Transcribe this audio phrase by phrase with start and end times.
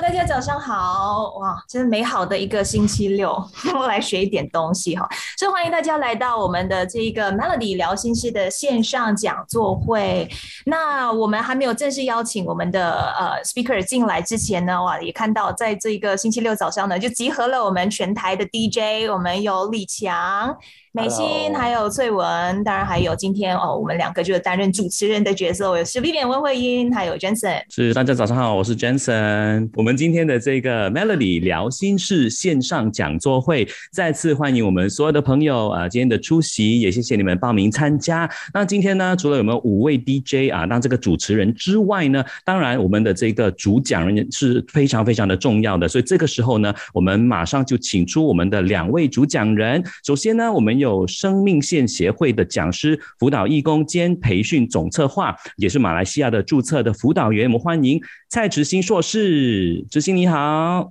[0.00, 1.34] 大家早上好！
[1.40, 3.32] 哇，真美好的一个星期六，
[3.74, 5.08] 我来学一点东西哈。
[5.36, 10.28] 所以欢迎大家来到我们的这一个 Melody 聊心事的线上讲座会。
[10.66, 20.56] 那我们还没有正式邀请我们的呃 speaker 进来之前呢，哇，也看到在这个星期六早上呢，就集合了我们全台的 DJ，我们有李强。
[20.92, 27.60] 美心，还有翠文，当然还有今天哦，我们两个就是担任主持人的角色，我是 Vivian 温慧英，还有 Jensen。
[27.68, 29.68] 是大家早上好，我是 Jensen。
[29.74, 38.28] 我们今天的这个 Melody 聊心事线上讲座会，再次欢迎我们所有的朋友啊，今天的出席，也谢谢你们报名参加。
[38.54, 49.84] 那今天呢，除了我们五位 DJ 啊，当这个主持人之外呢，当然我们的这个主讲人是非常非常的重要的，所以这个时候呢，我们马上就请出我们的两位主讲人。
[50.04, 50.88] 首先呢，我们有。
[50.88, 57.44] 有生命线协会的讲师、辅导义工兼培训总策划，也是马来西亚的注册的辅导员。
[57.44, 60.90] 我们欢迎蔡执新硕士，执新你好，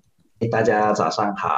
[0.51, 1.49] 大家早上好。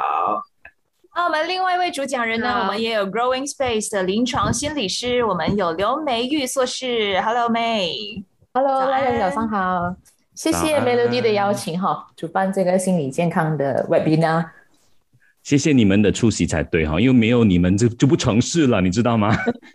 [1.14, 7.20] 那我们另外一位主讲人呢，我们也有 Growing Space 的临床心理师，我们有刘梅玉硕士。
[7.20, 9.94] Hello May，Hello 大家早上好，
[10.34, 14.46] 谢谢 Melody 的邀请哈，主办这个心理健康的 Webinar。
[15.42, 19.34] 谢谢你们的出席才对哈，因为没有你们就就不成事了，你知道吗？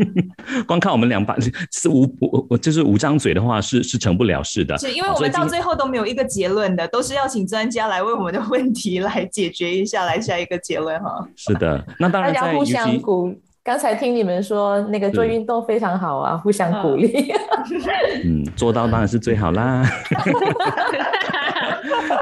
[0.68, 1.36] 光看我们两把
[1.72, 4.78] 是五我我就是五张嘴的话是是成不了事的。
[4.78, 11.28] 是因为我们到最后都没有一个结论的，都是要请专家来为我们的问题来解决一下，来下一个结论哈。
[11.36, 13.34] 是的，那当然大家互相鼓。
[13.64, 17.34] 刚才听你们说那个做运动非常好啊，互相鼓励。
[18.24, 19.84] 嗯，做到当然是最好啦。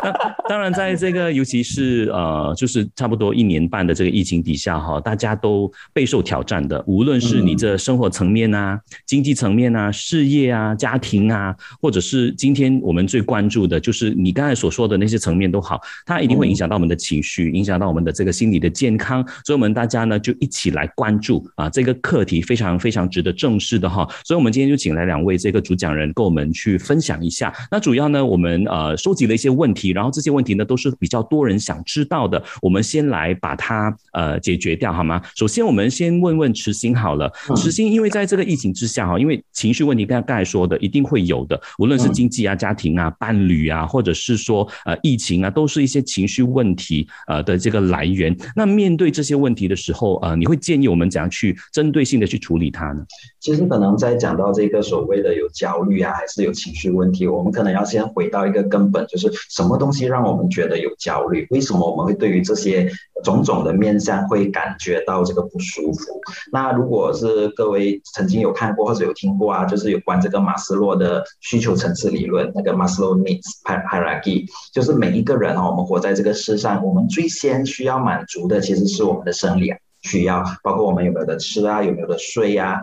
[0.04, 0.12] 那
[0.50, 6.84] 当然，在这个尤其是呃，就是差不多一年半的这个疫情底下哈，大家都备受挑战的。
[6.86, 19.26] 无论是你这生活层面啊、经济层面啊、事业啊、家庭啊，或者是今天我们最关注的，就是你刚才所说的那些层面都好，它一定会影响到我们的情绪，影响到我们的这个心理的健康。
[19.46, 24.08] 所以，我们大家呢就一起来关注啊，这个课题非常非常值得正视的哈。
[24.26, 27.54] 所以，我们今天就请来两位这个主讲人跟我们去分享一下。
[27.72, 35.22] 那主要呢，我们呃收集了一些问题，然后这些问题呢都是比较多人想知道的，我们先来把它呃解决掉好吗？
[35.36, 48.36] 首先我们先问问池心好了，池心，因为在这个疫情之下哈，因为情绪问题，刚才刚才说的一定会有的，无论是经济啊、家庭啊、伴侣啊，或者是说呃疫情啊，都是一些情绪问题呃的这个来源。
[48.56, 53.06] 那面对这些问题的时候，呃，你会建议我们怎样去针对性的去处理它呢？
[53.40, 61.46] 其实可能在讲到这个所谓的有焦虑啊，还是有情绪问题，我们可能要先回到一个根本，就是什么东西让我们觉得有焦虑？
[61.52, 62.90] 为什么我们会对于这些
[63.22, 66.22] 种种的面相会感觉到这个不舒服？
[66.54, 79.74] 那如果是各位曾经有看过或者有听过啊，就是有关这个马斯洛的需求层次理论，那个 Maslow needs hierarchy，就是每一个人啊，我们活在这个世上，我们最先需要满足的其实是我们的生理
[80.04, 82.80] 需要，包括我们有没有的吃啊，有没有的睡啊。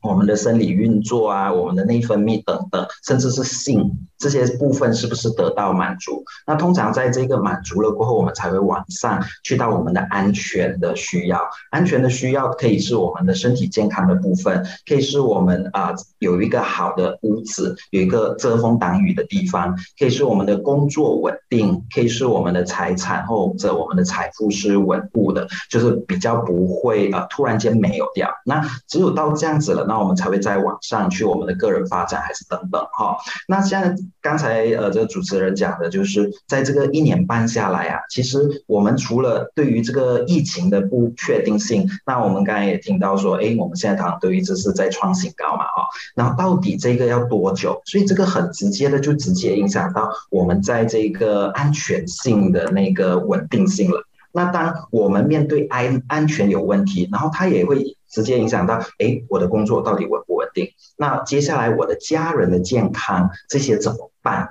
[0.00, 6.22] 我们的生理运作啊，我们的内分泌等等，甚至是性这些部分是不是得到满足？
[6.46, 11.40] 那通常在这个满足了过后，我们才会往上去到我们的安全的需要。
[11.70, 28.30] 安全的需要可以是我们的身体健康的部分，可以是我们啊有一个好的屋子，有一个遮风挡雨的地方，可以是我们的工作稳定，可以是我们的财产或者我们的财富是稳固的，就是比较不会啊突然间没有掉。
[28.44, 29.86] 那只有到这样子了。
[29.88, 33.16] 那我们才会再往上去，我们的个人发展还是等等哈。
[33.46, 45.86] 那像刚才呃这个主持人讲的，就是在这个一年半下来啊，其实我们除了对于这个疫情的不确定性，那我们刚才也听到说，哎，我们现在好像都一直是在创新高嘛哈。
[46.14, 47.80] 然后到底这个要多久？
[47.84, 54.02] 所以这个很直接的就直接影响到我们在这个安全性的那个稳定性了。
[54.32, 57.97] 那当我们面对安安全有问题，然后它也会。
[58.10, 60.72] 直接影响到，哎，我的工作到底稳不稳定？
[60.96, 64.48] 那接下来我的家人的健康这些怎么办？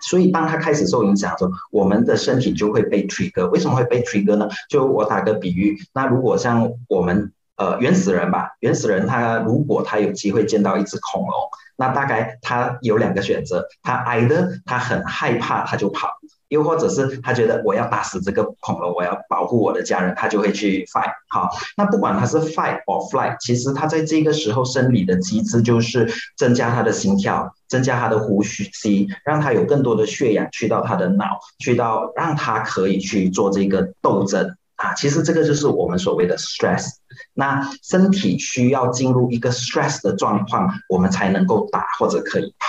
[0.00, 3.48] 所以当他开始受影响的时候，我们的身体就会被 trigger。
[3.50, 4.48] 为什么会被 trigger 呢？
[4.68, 11.32] 就我打个比喻，那如果像我们呃原始人吧，原始人他如果他有机会见到一只恐龙，
[11.76, 16.08] 那大概他有两个选择，他挨的他很害怕，他就跑。
[16.48, 21.12] 又或者是他觉得我要打死这个恐龙，我要保护我的家人，他就会去 fight。
[21.28, 34.94] 好，那不管他是 fight or flight，其实他在这个时候生理的机制就是增加他的心跳，增加他的呼吸，让他有更多的血氧去到他的脑，去到让他可以去做这个斗争啊。
[34.94, 36.86] 其实这个就是我们所谓的 stress。
[37.34, 42.68] 那身体需要进入一个 stress 的状况，我们才能够打或者可以跑。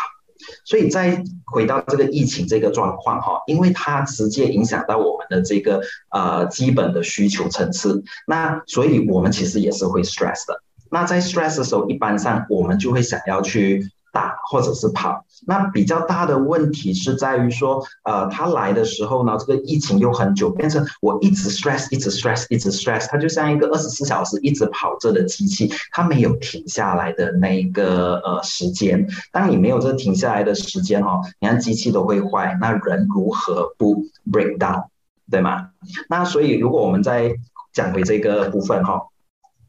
[0.65, 10.61] 所以再回到这个疫情这个状况哈，因为它直接影响到我们的这个呃基本的需求层次，那所以我们其实也是会 stress 的。
[10.91, 13.89] 那在 stress 的时候，一般上我们就会想要去。
[14.11, 29.07] 打或者是跑，那比较大的问题是在于说，呃，他来的时候呢，这个疫情又很久，变成我一直 stress，一直 stress，一直 stress，它就像一个二十四小时一直跑着的机器，它没有停下来的那一个呃时间。
[29.31, 34.85] 当你没有这停下来的时间哦，你看机器都会坏，那人如何不 break down，
[35.29, 35.69] 对吗？
[36.09, 37.35] 那所以如果我们再
[37.71, 39.03] 讲回这个部分哈。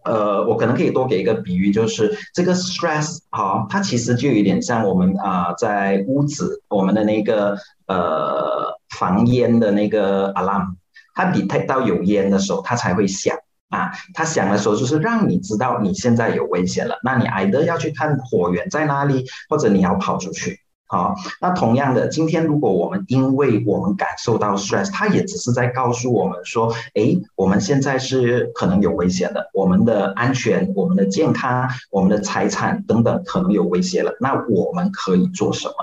[0.05, 7.57] 呃，我可能可以多给一个比喻，就是这个 stress 哈，它其实就有点像我们啊，在屋子我们的那个
[7.87, 10.77] 呃防烟的那个 alarm，
[11.15, 13.37] 它 detect 到有烟的时候，它才会响
[13.69, 13.91] 啊。
[14.15, 20.61] 它响的时候就是让你知道你现在有危险了，那你 either 要去看火源在哪里，或者你要跑出去。
[20.91, 35.75] 好，那同样的，今天如果我们因为我们感受到 stress，它也只是在告诉我们说，哎，我们现在是可能有危险的，我们的安全、我们的健康、我们的财产等等可能有威胁了，那我们可以做什么？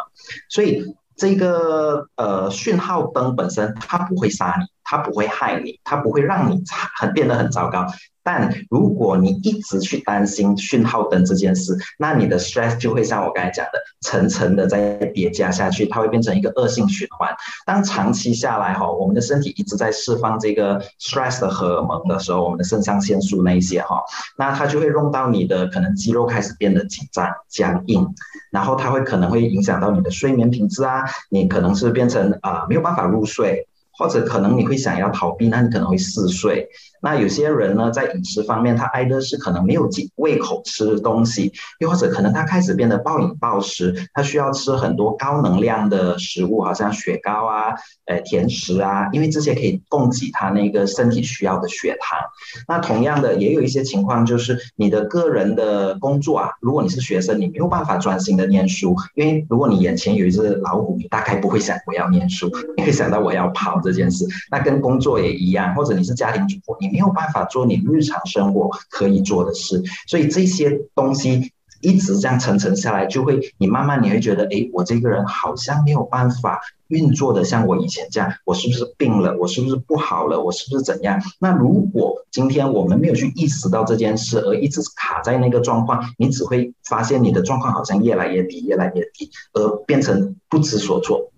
[0.49, 0.83] 所以
[1.15, 6.63] 这个呃讯号灯本身它不会杀你，它不会害你，它不会让你
[6.97, 7.85] 很变得很糟糕。
[8.23, 17.33] 但如果你一直去担心讯号灯这件事，那你的 stress 就会像我刚才讲的，层层的在叠加下去，它会变成一个恶性循环。
[17.65, 24.01] 当长期下来哈，我们的身体一直在释放这个 stress 的荷尔蒙的时候，我们的肾上腺素那一些哈，
[24.37, 28.05] 那它就会用到你的可能肌肉开始变得紧张、僵硬，
[28.51, 33.69] 然后它会可能会影响到你的睡眠品质啊，你可能是变成啊没有办法入睡。
[33.97, 36.67] 或者可能你会想要逃避，那你可能会嗜睡。
[36.99, 52.19] 那有些人呢，在饮食方面，他挨的是可能没有胃口吃东西，又或者可能他开始变得暴饮暴食，他需要吃很多高能量的食物，好像雪糕啊、呃甜食啊，因为这些可以供给他那个身体需要的血糖。
[52.67, 63.79] 那同样的，也有一些情况就是你的个人的工作啊，如果你是学生，你没有办法专心的念书，因为如果你眼前有一只老虎，你大概不会想我要念书，你会想到我要跑。
[63.87, 79.37] 这件事，那跟工作也一样，或者你是家庭主妇，你没有办法做你日常生活可以做的事，所以这些东西一直这样层层下来，就会你慢慢你会觉得，哎，我这个人好像没有办法运作的像我以前这样，我是不是病了？
[79.37, 80.41] 我是不是不好了？
[80.41, 81.21] 我是不是怎样？
[81.39, 91.31] 那如果今天我们没有去意识到这件事，而一直卡在那个状况，你只会发现你的状况好像越来越低，越来越低，而变成不知所措。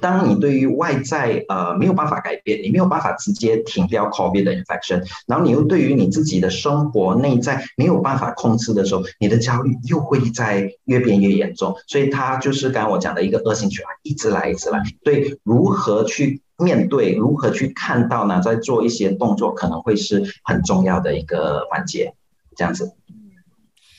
[0.00, 11.74] 当你对于外在呃没有办法改变，你没有办法直接停掉 COVID 的 infection，然后你又对于你自己的生活内在没有办法控制的时候，你的焦虑又会在越变越严重。
[11.86, 14.82] 所以它就是刚刚我讲的一个恶性循环，一直来一直来。
[15.04, 18.40] 所以如何去面对，如何去看到呢？
[18.40, 22.14] 在做一些动作，可能会是很重要的一个环节，
[22.56, 22.92] 这样子。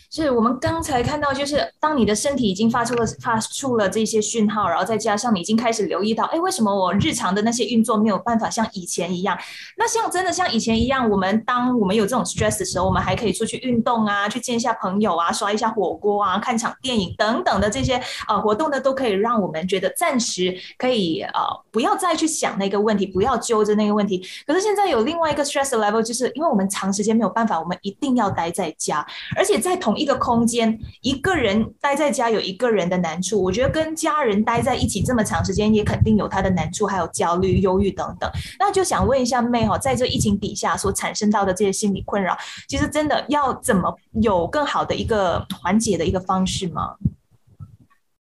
[0.09, 9.37] 是我们刚才看到，就是当你的身体已经发出了发出了这些讯号，然后再加上你已经开始留意到，哎，为什么我日常的那些运作没有办法像以前一样？
[9.77, 24.25] 那像真的像以前一样，我们当我们有这种 stress 的时候，我们还可以出去运动啊，去见一下朋友啊，刷一下火锅啊，看场电影等等的这些呃活动呢，都可以让我们觉得暂时可以呃不要再去想那个问题，不要揪着那个问题。
[24.45, 33.41] 可是现在有另外一个 stress level，就是因为我们长时间没有办法，我们一定要待在家，而且在同一个空间，一个人待在家有一个人的难处。
[33.41, 38.29] 我觉得跟家人待在一起这么长时间，也肯定有他的难处，还有焦虑、忧郁等等。
[38.59, 42.37] 那就想问一下妹哈，在这疫情底下所产生到的这些心理困扰，
[42.67, 46.95] 其实真的要怎么有更好的一个缓解的一个方式吗？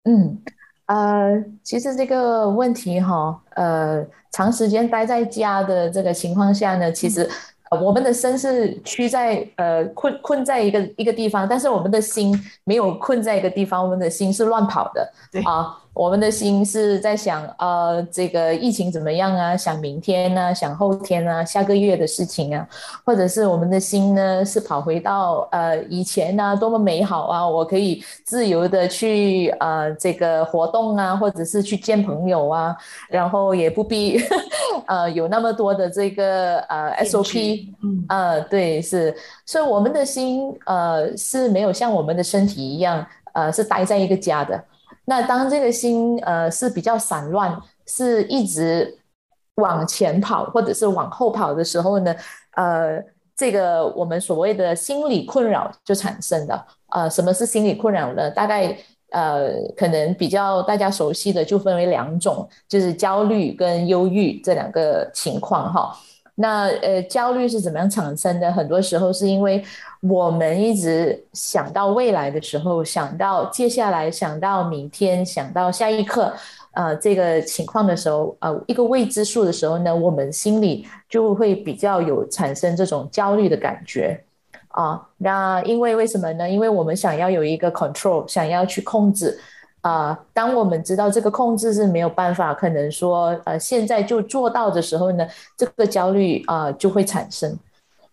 [0.04, 0.42] 嗯，
[0.86, 7.28] 呃，其实这个问题哈，呃，长时间待在家的这个情况下呢，其实。
[7.70, 15.12] 我们的身是屈在呃困困在一个一个地方，但是我们的心没有困在一个地方，我们的心是乱跑的。
[15.32, 15.78] 对啊。
[15.94, 19.56] 我们的心是在想，呃，这个疫情怎么样啊？
[19.56, 20.52] 想明天呢？
[20.52, 21.44] 想后天啊？
[21.44, 22.68] 下个月的事情啊？
[23.04, 27.48] 或者是我们的心呢，是跑回到呃以前呢，多么美好啊！
[27.48, 32.76] 我可以自由的去呃这个活动啊，或者是去见朋友啊，
[33.08, 34.20] 然后也不必
[34.86, 39.14] 呃有那么多的这个呃 SOP，嗯，呃，对，是，
[39.46, 44.60] 所以我们的心呃是没有像我们的身体一样，呃，是待在一个家的。
[45.06, 48.98] 那当这个心呃是比较散乱，是一直
[49.56, 52.14] 往前跑或者是往后跑的时候呢，
[52.56, 53.02] 呃，
[53.36, 56.66] 这个我们所谓的心理困扰就产生的。
[56.90, 58.30] 呃，什么是心理困扰呢？
[58.30, 58.76] 大概
[59.10, 65.96] 呃，可能比较大家熟悉的就分为两种，就是焦虑跟忧郁这两个情况哈。
[66.36, 68.52] 那呃，焦虑是怎么样产生的？
[68.52, 69.62] 很多时候是因为
[70.00, 76.32] 我们一直想到未来的时候，想到接下来，想到明天，想到下一刻，
[76.72, 84.20] 呃，这个情况的时候，呃，一个未知数的时候呢，我们心里就会比较有产生这种焦虑的感觉
[84.68, 85.00] 啊。
[85.18, 86.50] 那因为为什么呢？
[86.50, 89.38] 因为我们想要有一个 control，想要去控制。
[89.84, 97.54] 啊，当我们知道这个控制是没有办法，可能说呃现在就做到的时候呢，这个焦虑啊就会产生。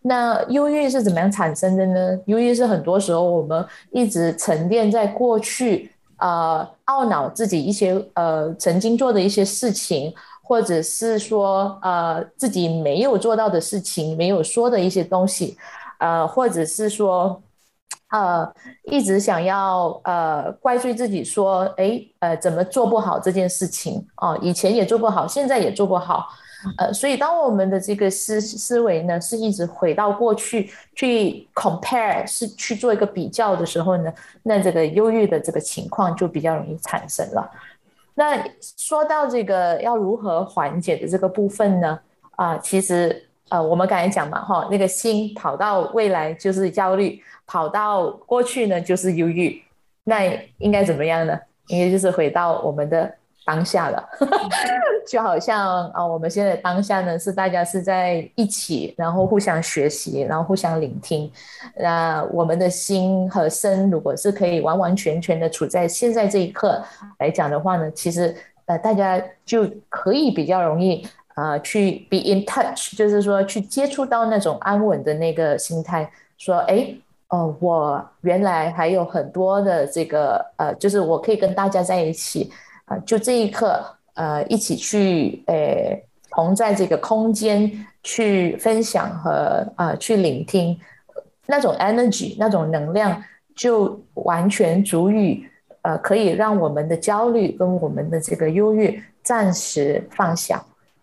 [0.02, 2.20] 那忧郁是怎么样产生的呢？
[2.26, 10.14] 忧郁是很多时候我们一直沉淀在过去，呃，懊恼自己一些呃曾经做的一些事情，
[10.44, 15.56] 或者是说呃自己没有做到的事情，没有说的一些东西，
[16.00, 17.42] 呃，或者是说。
[18.12, 18.54] 呃，
[18.84, 26.28] 一直想要呃怪罪自己，说，哎，呃，怎么做不好这件事情哦，以前也做不好，现在也做不好，
[26.78, 34.14] 呃，所以当我们的这个思思维呢，是一直回到过去去 compare，是去做一个比较的时候呢，
[34.44, 37.50] 那这个忧郁的这个情况就比较容易产生了。
[38.16, 38.44] 那
[38.76, 41.98] 说到这个要如何缓解的这个部分呢？
[42.36, 47.22] 啊，其实呃，我们刚才讲嘛，哈，那个心跑到未来就是焦虑。
[47.52, 49.62] 跑到过去呢，就是忧郁，
[50.06, 50.22] 那
[50.60, 51.38] 应该怎么样呢？
[51.68, 53.14] 应该就是回到我们的
[53.46, 54.10] 当下了，
[55.06, 61.30] 就好像啊，我们现在当下呢，是大家是在一起，然后互相学习，然后互相聆听。
[61.76, 66.82] 那我们的心和身，如果是可以完完全全的处在现在这一刻
[67.20, 68.34] 来讲的话呢，其实
[68.66, 71.06] 呃，大家就可以比较容易
[71.36, 76.96] 啊，去 be in touch，就是说去接触到那种安稳的那个心态，说哎。
[77.32, 82.52] 哦，我原来还有很多的这个呃，就是我可以跟大家在一起
[82.84, 83.82] 啊，就这一刻
[84.16, 85.98] 呃，一起去呃，
[86.32, 87.72] 同在这个空间
[88.04, 90.78] 去分享和啊，去聆听
[91.48, 93.24] 那种 energy 那种能量，
[93.56, 95.46] 就完全足以
[95.84, 100.62] 呃，可以让我们的焦虑跟我们的这个忧郁暂时放下。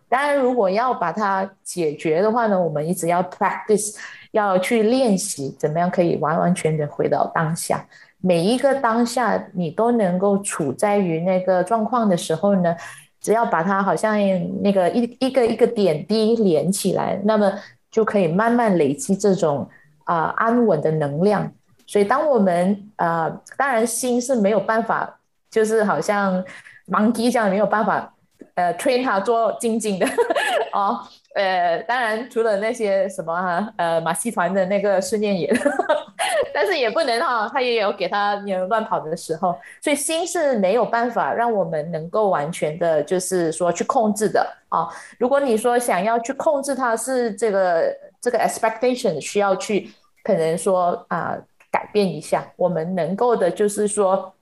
[0.08, 3.96] 当然，如果要把它解决的话呢，我们一直要 practice。
[4.32, 7.82] 要去练习怎么样可以完完全全回到当下，
[8.20, 12.76] 每一个当下你都能够处在于那个状况的时候呢，
[13.22, 14.18] 只要把它好像
[14.62, 17.50] 那个一一个一个点滴连起来，那么
[17.90, 19.66] 就可以慢慢累积这种
[20.04, 21.50] 啊安稳的能量。
[21.86, 25.18] 所以当我们啊，当然心是没有办法，
[25.50, 26.44] 就是好像
[26.86, 28.12] 盲击这样没有办法
[28.58, 30.06] 呃 train 它做静静的
[30.74, 30.98] 哦。
[31.34, 35.56] 呃，当然，除了那些什么哈，呃，马戏团的那个训练员，
[36.52, 44.88] 但是也不能哈，他也有给他有乱跑的时候，所以心是没有办法让我们能够完全的，就是说去控制的啊。
[45.16, 49.88] 如果你说想要去控制它，是这个这个 expectation 需要去
[50.24, 51.38] 可能说啊
[51.70, 54.34] 改变一下，我们能够的就是说。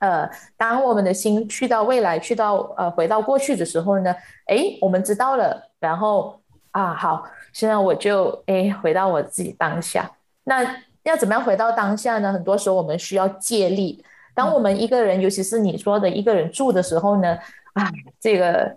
[0.00, 4.14] 呃，当我们的心去到未来，去到呃回到过去的时候呢，
[4.46, 6.40] 哎，我们知道了，然后
[6.72, 10.10] 啊，好，现在我就哎回到我自己当下。
[10.44, 12.32] 那要怎么样回到当下呢？
[12.32, 14.04] 很多时候我们需要借力。
[14.34, 17.38] 当我们一个人，尤其是你说的一个人住的时候呢，
[17.74, 18.76] 啊，这个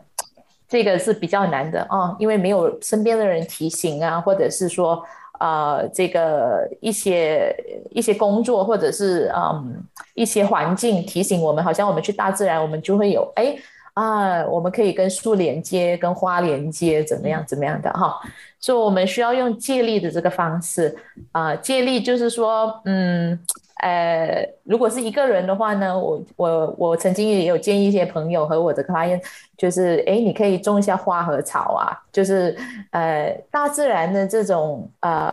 [0.68, 5.04] 这个是比较难的啊，因为没有身边的人提醒啊，或者是说。
[5.44, 7.54] 啊，这个一些
[7.92, 9.84] 一些工作，或者是嗯
[10.14, 13.54] 一些环境提醒我们，好像我们去大自然，我们就会有哎
[13.94, 18.18] 啊，我们可以跟树连接，跟花连接，怎么样怎么样的哈。
[18.64, 20.96] 所以，我们需要用借力的这个方式
[21.34, 23.38] 啊，借力就是说，嗯。
[23.82, 29.22] 呃，如果是一个人的话呢，我我我曾经也有建议一些朋友和我的 client，
[29.58, 32.56] 就是哎，你可以种一下花和草啊，就是
[32.92, 35.30] 呃，大自然的这种呃，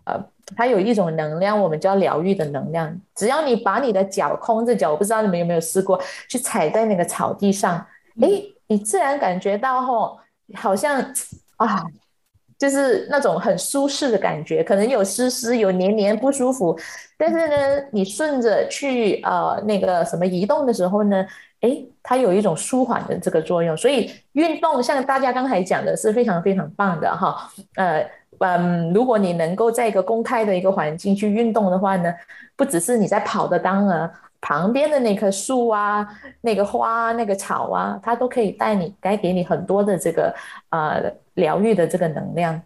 [0.56, 2.92] 它有一种能量，我们叫疗愈的能量。
[3.14, 7.86] 只要你把你的脚空着脚，我不知道你们有没有试过去踩在那个草地上，
[8.20, 8.28] 哎，
[8.66, 10.18] 你自然感觉到吼，
[10.54, 11.00] 好像
[11.56, 11.84] 啊。
[12.60, 16.78] 就是那种很舒适的感觉，可能有湿湿、有黏黏不舒服，
[17.16, 21.26] 但是呢，你顺着去呃那个什么移动的时候呢，
[21.62, 23.74] 哎，它有一种舒缓的这个作用。
[23.74, 27.50] 所以运动像大家刚才讲的是非常非常棒的哈。
[27.76, 28.06] 呃
[28.40, 32.12] 嗯，如果你能够在一个公开的一个环境去运动的话呢，
[32.56, 36.08] 不只是你在跑的当儿，旁边的那棵树啊、
[36.40, 40.34] 那个花、那个草啊，它都可以带你该给你很多的这个
[40.70, 41.12] 呃。
[41.34, 42.60] 疗愈的这个能量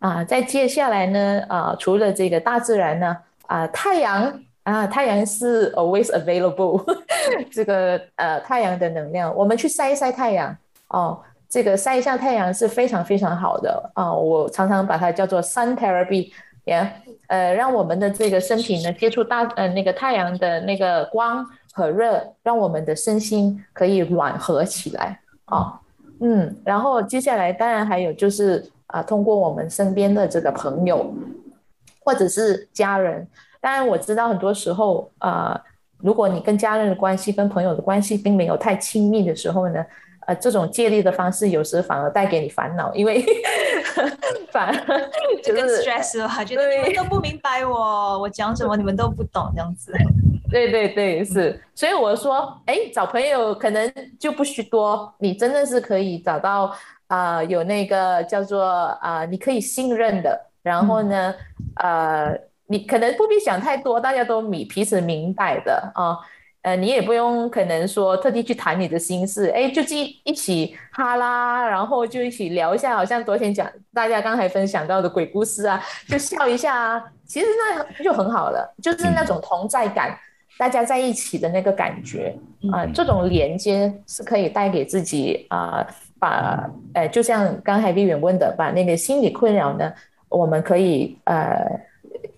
[0.00, 3.16] 啊，在接下来呢啊，除了这个大自然呢
[3.46, 6.84] 啊，太阳啊，太阳是 always available，
[7.50, 10.54] 这个呃太阳的能量，我们去晒一晒太阳
[10.88, 11.18] 哦。
[11.48, 14.12] 这个晒一下太阳是非常非常好的啊！
[14.12, 16.30] 我常常把它叫做 sun therapy，
[16.68, 16.92] 也
[17.28, 25.80] 呃，让我们的这个身体呢接触大呃那个太阳的那个光和热，让我们的身心可以暖和起来啊。
[26.20, 31.14] 嗯，然后接下来当然还有就是啊，通过我们身边的这个朋友
[32.04, 33.26] 或者是家人，
[33.60, 35.58] 当然我知道很多时候啊，
[35.98, 39.84] 如果你跟家人的关系跟朋友的关系并没有太亲密的时候呢。
[40.28, 43.24] 呃，这种借力的方式有时反而带给你烦恼，因为
[44.52, 45.10] 反而
[45.42, 49.90] 就更 stress 了，觉得你们都不明白我，我讲什么你们都不懂这样子。
[50.50, 56.74] 对对对，是，所以我说，哎，找朋友可能就不需多，你真的是可以找到
[57.06, 58.64] 啊，有那个叫做
[59.00, 61.34] 啊，你可以信任的，然后呢，
[61.76, 66.04] 呃，你可能不必想太多，大家都米彼此明白的啊。
[66.08, 66.18] 呃，
[66.76, 80.18] 你也不用可能说特地去谈你的心事，哎，就一一起哈啦，然后就一起聊一下，好像昨天讲大家刚才分享到的鬼故事啊，就笑一下啊，其实那就很好了，就是那种同在感，
[80.58, 82.36] 大家在一起的那个感觉
[82.72, 85.86] 啊，这种连接是可以带给自己啊，
[86.18, 89.90] 把呃，就像刚才丽远问的，把那个心理困扰呢，
[90.28, 91.64] 我们可以呃，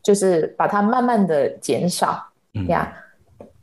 [0.02, 2.22] 就是把它慢慢的减少
[2.68, 2.92] 呀。
[2.94, 3.09] 嗯，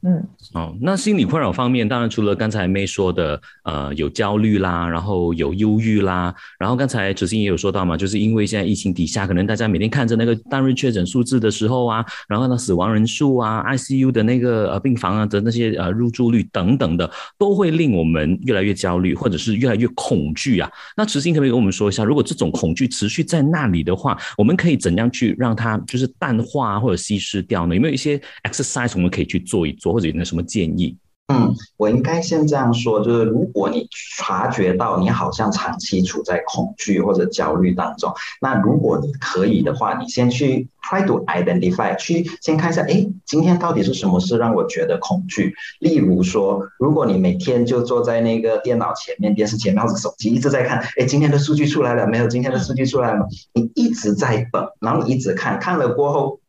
[0.07, 20.71] 嗯哦，那心理困扰方面，当然除了刚才妹说的，呃，有焦虑啦，然后有忧郁啦，然后刚才执行也有说到嘛，就是因为现在疫情底下，可能大家每天看着那个单日确诊数字的时候啊，然后呢，死亡人数啊，ICU 的那个呃病房啊的那些呃入住率等等的，都会令我们越来越焦虑，或者是越来越恐惧啊。
[20.95, 27.75] 那执行可不可以跟我们说一下，如果这种恐惧持续在那里的话，我们可以怎样去让它就是淡化或者稀释掉呢？
[27.75, 29.96] 有没有一些 exercise 我们可以去做一做？
[29.97, 30.95] 或者有没有什么建议？
[31.33, 45.53] 嗯，我应该先这样说，就是如果你察觉到你好像长期处在恐惧或者焦虑当中，那如果你可以的话，你先去 try to identify，去先看一下，哎，今天到底是什么事让我觉得恐惧？
[45.79, 52.27] 例如说，如果你每天就坐在那个电脑前面、电视前面或者手机一直在看，哎，今天的数据出来了没有？
[52.27, 53.25] 今天的数据出来了吗？
[53.53, 56.39] 你一直在等，然后你一直看，看了过后。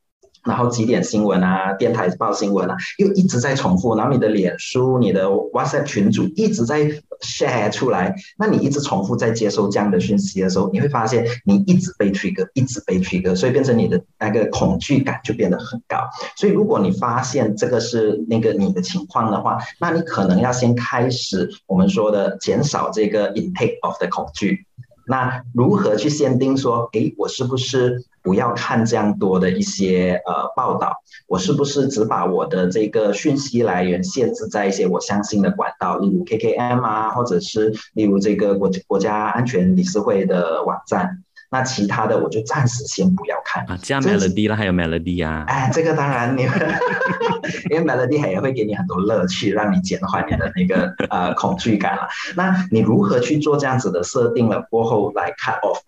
[0.48, 3.94] 然后几点新闻啊，电台报新闻啊，又一直在重复。
[3.94, 15.98] 然后你的脸书、你的 WhatsApp 群组一直在 share 出来，那你一直重复在接收这样的讯息的时候，你会发现你一直被 trigger，一直被 trigger，所以变成你的那个恐惧感就变得很高。
[16.36, 24.64] 所以如果你发现这个是那个你的情况的话，那你可能要先开始我们说的减少这个 intake of 的恐惧。
[25.08, 30.92] 那如何去限定说，诶，我是不是不要看这样多的一些呃报道？
[31.26, 41.24] 我是不是只把我的这个讯息来源限制在一些我相信的管道，例如 KKM 啊，或者是例如这个国国家安全理事会的网站？
[41.50, 46.42] 那其他的我就暂时先不要看啊，加 melody 了，还有 melody 啊，哎，这个当然你，
[47.70, 52.08] 因为 melody 也会给你很多乐趣，让你减缓你的那个呃恐惧感了。
[52.36, 55.80] 那你如何去做这样子的设定了过后来看 off？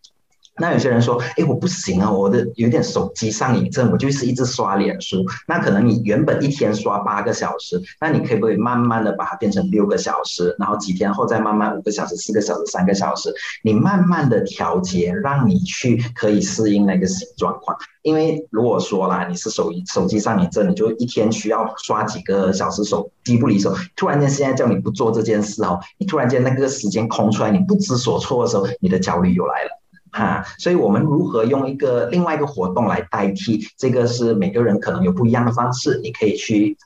[0.60, 5.24] 那有些人说，哎，我不行啊，我的有点手机上瘾症，我就是一直刷脸书。
[5.48, 17.76] 那可能你原本一天刷八个小时，那你可以不可以慢慢的把它变成六个小时，然后几天后再慢慢五个小时、四个小时、三个小时，你慢慢的调节，让你去可以适应那个新状况。
[18.02, 29.70] 因为如果说啦，你是手手机上瘾症，你就一天需要刷几个小时手机不离手，突然间现在叫你不做这件事哦，你突然间那个时间空出来，你不知所措的时候，你的焦虑又来了。
[30.12, 33.66] 哈，所以我们如何用一个另外一个活动来代替？
[33.76, 36.76] 这个是每个人可能有不一样的方式，你可以去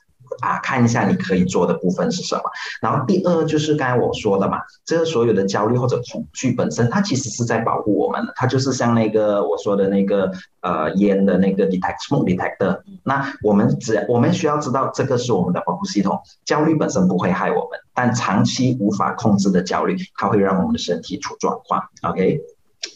[0.41, 2.41] 啊看一下你可以做的部分是什么。
[2.81, 12.79] 然后第二就是刚才我说的嘛，这个所有的焦虑或者恐惧本身，它其实是在保护我们的，它就是像那个我说的那个呃烟的那个 detect smoke detector。
[13.03, 21.81] 那我们只我们需要知道这个是我们的保护系统，焦虑本身不会害我们，但长期无法控制的焦虑，它会让我们的身体出状况。
[22.03, 22.41] OK。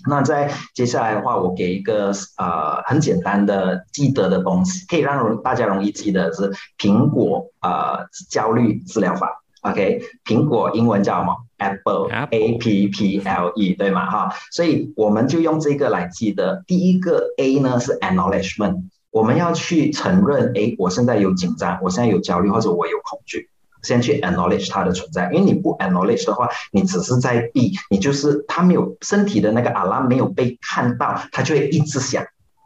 [0.07, 9.43] 那在接下来的话，我给一个呃很简单的记得的东西，可以让大家容易记得是苹果呃焦虑治疗法。
[9.61, 14.09] OK，苹果英文叫什么？Apple，A P P L E，对吗？
[14.09, 16.63] 哈，所以我们就用这个来记得。
[16.65, 23.49] 第一个 A 呢是 Acknowledgement，我们要去承认，哎，我现在有紧张，我现在有焦虑，或者我有恐惧。
[23.81, 32.25] 先去 acknowledge 它的存在，因为你不 acknowledge 的话，你只是在避，你就是它没有身体的那个 alarm 没有被看到，它就会一直响。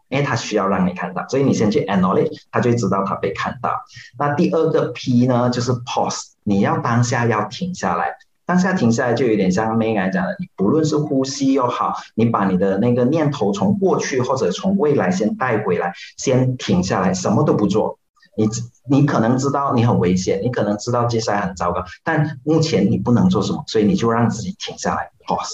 [0.09, 3.71] 因为他需要让你看到，所以你先去 acknowledge，他就知道他被看到。
[4.19, 8.13] 那第二个 P 呢，就是 pause，你要当下要停下来。
[8.45, 17.97] 当下停下来就有点像 May 刚才讲的，你不论是呼吸又好，你把你的那个念头从过去或者从未来先带回来，先停下来，什么都不做。
[18.35, 18.47] 你
[18.89, 25.53] 你可能知道你很危险，你可能知道接下来很糟糕，但目前你不能做什么，所以你就让自己停下来，pause。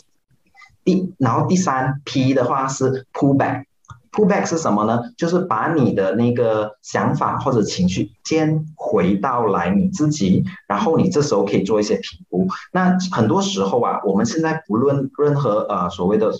[0.83, 3.65] 第然后第三 P 的话是 pull back。
[4.11, 5.03] Pullback 是什么呢？
[5.17, 12.47] 就是把你的那个想法或者情绪先回到来你自己，然后你这时候可以做一些评估。
[12.73, 16.33] 那很多时候啊，我们现在不论任何呃所谓的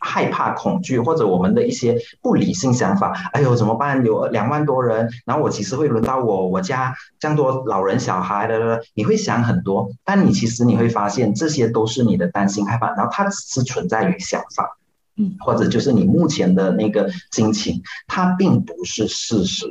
[0.00, 4.04] 害怕、恐惧或者我们的一些不理性想法，哎呦怎么办？
[4.04, 14.78] 有两万多人，然后我其实会轮到我，我家这样多老人小孩的，你会想很多，但你其实你会发现这些都是你的担心害怕，然后它只是存在于想法。
[15.18, 19.64] 嗯，或者就是你目前的那个心情，它并不是事实，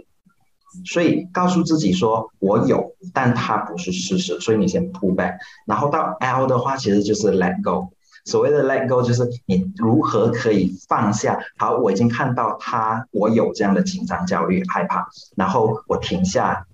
[0.86, 5.36] 所以告诉自己说我有，但它不是事实，所以你先 pull back，
[5.68, 7.95] 然后到 L 的话，其实就是 let go。
[8.26, 11.40] 所谓的 let go 就是你如何可以放下。
[11.58, 15.08] 好，我已经看到他，我有这样的紧张、焦虑、害怕，
[15.38, 16.66] 然后我停下，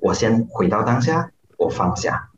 [0.00, 2.30] 我先回到当下，我放下，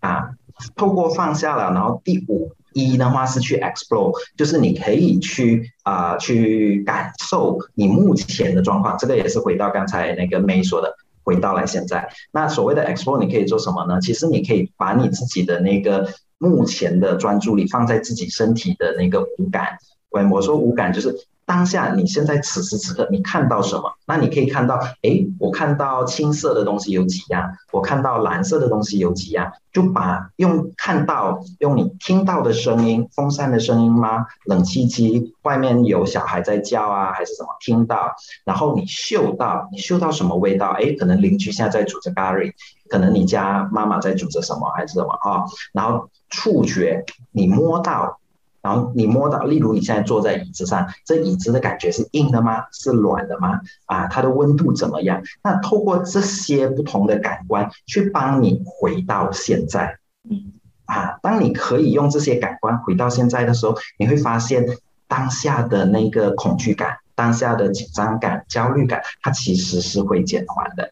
[0.00, 0.30] 啊，
[0.74, 2.52] 透过放下了，然后第五。
[2.76, 12.12] 一的话是去 explore，就是你可以去啊去感受你目前的状况，这个也是回到刚才那个 May 说的，回到了现在。
[12.32, 14.00] 那所谓的 explore，你可以做什么呢？
[14.00, 16.08] 其实你可以把你自己的那个
[16.38, 19.78] 目前的专注力放在自己身体的那个五感。
[20.10, 21.14] 我，我说五感就是。
[21.46, 23.92] 当下你现在此时此刻你看到什么？
[24.06, 34.26] 那你可以看到，哎，我看到青色的东西有几样，我看到蓝色的东西有几样，就把用看到用你听到的声音，风扇的声音吗？
[34.46, 37.48] 冷气机外面有小孩在叫啊，还是什么？
[37.60, 40.68] 听到，然后你嗅到，你嗅到什么味道？
[40.78, 42.52] 哎，可能邻居现在在煮着咖喱，
[42.88, 45.44] 可能你家妈妈在煮着什么，还是什么啊？
[45.72, 48.18] 然后触觉，你摸到。
[48.64, 52.64] 然后你摸到，例如你现在坐在椅子上，这椅子的感觉是硬的吗？
[52.72, 53.60] 是软的吗？
[53.84, 55.22] 啊，它的温度怎么样？
[55.42, 59.98] 那透过这些不同的感官去帮你回到现在，
[60.30, 60.54] 嗯，
[60.86, 64.64] 啊，当你可以用这些感官回到现在的时候，你会发现
[65.06, 70.90] 当下的那个恐惧感、当下的紧张感、焦虑感，它其实是会减缓的。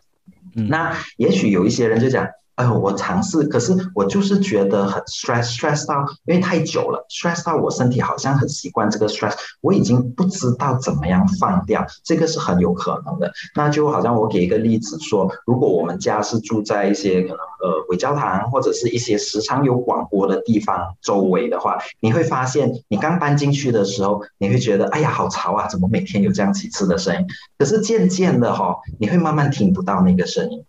[0.55, 2.29] 嗯，那也许有一些人就讲。
[2.57, 13.33] 哎呦，我尝试，可是我就是觉得很 stress，stress 到，因为太久了，stress 到我身体好像很习惯这个 stress，我已经不知道怎么样放掉，这个是很有可能的。
[13.57, 27.27] 那就好像我给一个例子说，如果我们家是住在一些可能呃伪教堂或者是一些时常有广播的地方周围的话，你会发现你刚搬进去的时候，你会觉得哎呀好吵啊，怎么每天有这样几次的声音？
[27.59, 30.62] 可是渐渐的哈，你会慢慢听不到那个声音。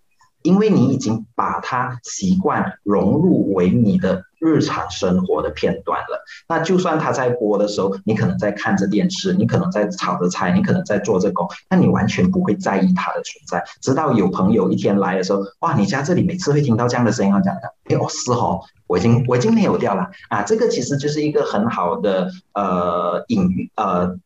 [0.43, 13.63] 因为你已经把它习惯融入为你的日常生活的片段了，那就算他在播的时候，你可能在看着电视，你可能在炒着菜，你可能在做着工，那你完全不会在意它的存在。
[13.82, 24.17] 直到有朋友一天来的时候，哇，你家这里每次会听到这样的声音，我讲的，哎哦是哦，我已经我已经没有掉了啊，这个其实就是一个很好的呃隐喻呃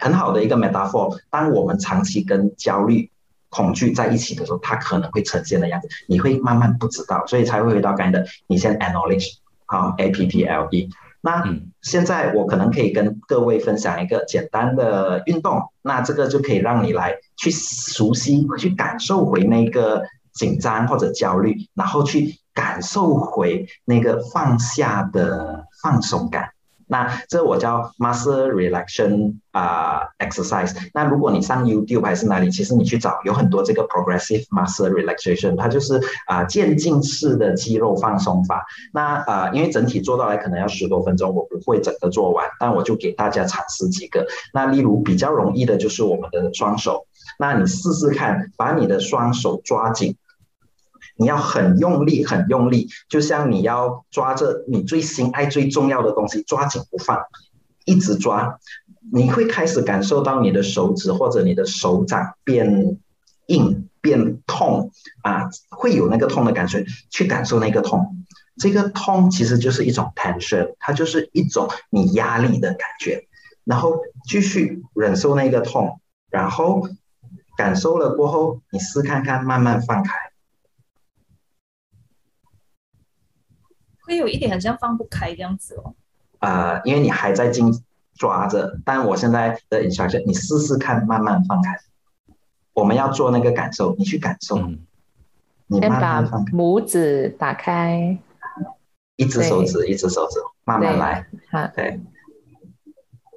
[0.00, 1.16] 很好的一个 metaphor。
[1.30, 3.08] 当我们长期跟焦虑。
[3.50, 9.34] 恐惧在一起的时候，它可能会呈现的样子，你会慢慢不知道，所以才会回到刚才的，你先 acknowledge，
[9.66, 10.88] 好，A P P L E。
[11.20, 11.44] 那
[11.82, 26.52] 现在我可能可以跟各位分享一个简单的运动，那这个就可以让你来去熟悉、去感受回那个紧张或者焦虑，然后去感受回那个放下的放松感。
[26.90, 30.76] 那这我叫 muscle relaxation 啊 exercise。
[30.92, 38.66] 那如果你上 YouTube 还是哪里，其实你去找有很多这个 progressive muscle relaxation，它就是啊渐进式的肌肉放松法。
[38.92, 44.26] 那啊因为整体做到来可能要十多分钟，我不会整个做完，但我就给大家尝试几个。
[44.52, 47.06] 那例如比较容易的就是我们的双手，
[47.38, 50.16] 那你试试看，把你的双手抓紧。
[51.20, 57.20] 你要很用力，很用力，就像你要抓着你最心爱、最重要的东西，抓紧不放，
[57.84, 58.58] 一直抓，
[59.12, 62.96] 你会开始感受到你的手指或者你的手掌变
[63.48, 64.90] 硬、变痛
[65.22, 68.24] 啊，会有那个痛的感觉，去感受那个痛。
[68.56, 73.28] 这个痛其实就是一种 tension，它就是一种你压力的感觉，
[73.64, 76.88] 然后继续忍受那个痛，然后
[77.58, 80.29] 感受了过后，你试看看，慢慢放开。
[84.10, 85.94] 会有一点好像放不开这样子哦。
[86.40, 87.72] 啊，因为你还在紧
[88.14, 91.78] 抓着，但我现在的 instruction，你试试看，慢慢放开。
[92.72, 94.58] 我们要做那个感受，你去感受，
[95.68, 98.18] 你慢慢放开，拇指打开，
[99.16, 102.00] 一只手指，一只手指，慢慢来，好，对，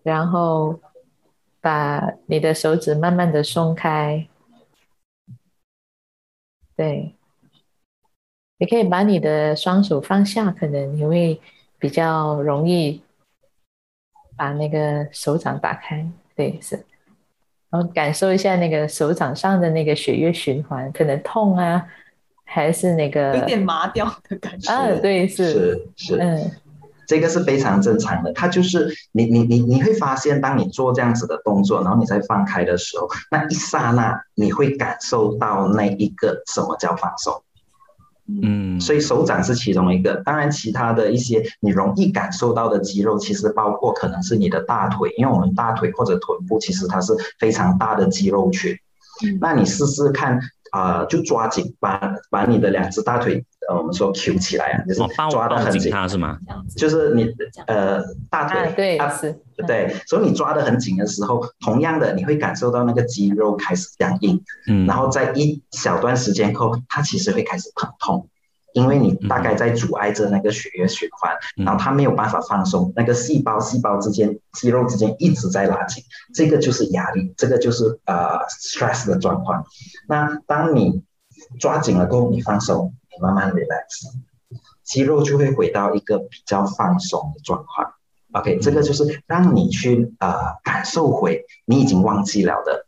[0.01, 0.79] 然后
[1.61, 4.27] 把你的手指慢慢的松开，
[6.75, 7.15] 对，
[8.63, 11.37] 你可以把你的双手放下，可能你会
[11.77, 13.01] 比较容易
[14.37, 16.77] 把那个手掌打开，对，是。
[17.69, 21.85] 然后感受一下那个手掌上的那个血液循环，可能痛啊，
[22.45, 24.87] 还是那个有点麻掉的感觉啊？
[25.01, 26.51] 对，是是是，嗯，
[27.05, 28.31] 这个是非常正常的。
[28.31, 37.43] 它就是你你你你会发现，当你做这样子的动作，然后你再放开的时候，那一刹那你会感受到那一个什么叫放松。
[38.41, 48.73] 嗯，所以手掌是其中一个，当然其他的一些你容易感受到的肌肉，其实包括可能是你的大腿，因为我们大腿或者臀部其实它是非常大的肌肉群。
[49.41, 50.39] 那你试试看，
[50.71, 56.37] 啊，就抓紧把把你的两只大腿，呃，我们说 Q 起来啊，就是抓的很紧，是吗？
[56.75, 57.27] 就是你
[57.67, 59.35] 呃大腿，对，是，
[59.67, 68.27] 对，所以你抓的很紧的时候，同样的你会感受到那个肌肉开始僵硬，嗯，然后在一小段时间后，它其实会开始疼痛。
[68.75, 71.31] 因为你大概在阻碍着那个血液循环，
[71.63, 79.63] 然后它没有办法放松，那个细胞细胞之间、肌肉之间一直在拉紧，这个就是压力，这个就是呃 stress 的状况。
[80.07, 81.03] 那当你
[81.59, 84.11] 抓紧了过后，你放松，你慢慢 relax，
[84.83, 87.93] 肌肉就会回到一个比较放松的状况。
[88.33, 92.85] OK，这个就是让你去呃感受回你已经忘记了的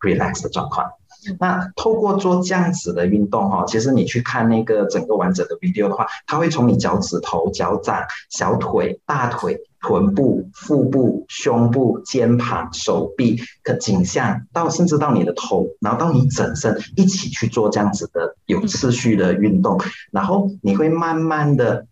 [0.00, 0.92] relax 的状况。
[1.38, 19.80] 那透过做这样子的运动哈，其实你去看那个整个完整的 video 的话，它会从你脚趾头、脚掌、小腿、大腿、臀部、腹部、胸部、肩膀、手臂的颈项，到甚至到你的头，然后到你整身一起去做这样子的有次序的运动，
[20.10, 21.86] 然后你会慢慢的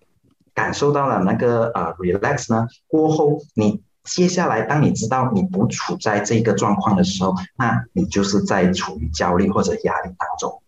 [0.54, 3.82] 感受到了那个呃 relax 呢，过后你。
[4.04, 10.62] 接下来，当你知道你不处在这个状况的时候，那你就是在处于焦虑或者压力当中。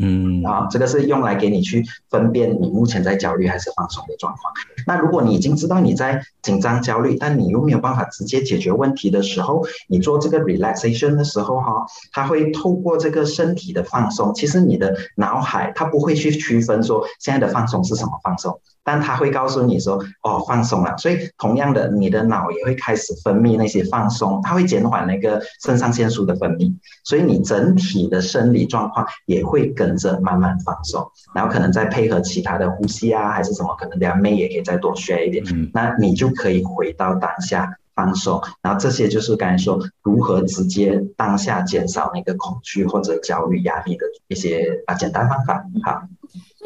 [0.00, 4.52] 嗯，啊，这个是用来给你去分辨你目前在焦虑还是放松的状况。
[4.86, 18.60] 那如果你已经知道你在紧张、焦虑，但你又没有办法直接解决问题的时候，你做这个 relaxation 的时候，哈，它会透过这个身体的放松，其实你的脑海它不会去区分说现在的放松是什么放松。
[18.90, 26.74] 但他会告诉你说：“哦，放松了。”所以同样的，你的脑也会开始分泌那些放松，它会减缓那个肾上腺素的分泌，
[27.04, 31.06] 所以你整体的生理状况也会跟着慢慢放松。
[31.34, 35.44] 然后可能再配合其他的呼吸啊，还是什么，可能两妹也可以再多学一点。
[35.74, 38.40] 那你就可以回到当下放松。
[38.62, 45.62] 然后这些就是刚才说如何直接当下减少那个恐惧或者焦虑压力的一些啊简单方法。
[45.84, 46.04] 好。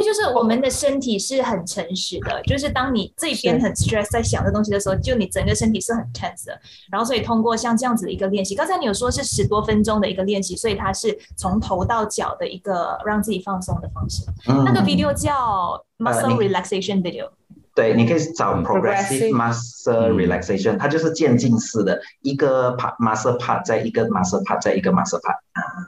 [0.02, 6.60] 就是我们的身体是很诚实的，就是当你这边很 stress 在想这东西的时候，就你整个身体是很 tense 的。
[6.90, 14.24] 然后所以通过像这样子的一个练习，刚才你有说是十多分钟的一个练习，所以它是从头到脚的一个让自己放松的方式。
[14.46, 17.28] 那个 video 叫 muscle relaxation video。
[17.74, 25.36] 对，你可以找 progressive muscle relaxation，它就是渐进式的，一个 part muscle part 在一个 muscle part 在一个 muscle part。